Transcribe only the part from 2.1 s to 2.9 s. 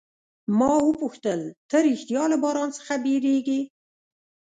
له باران